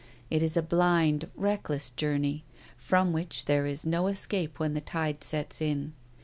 [0.31, 2.43] It is a blind, reckless journey,
[2.75, 5.93] from which there is no escape when the tide sets in.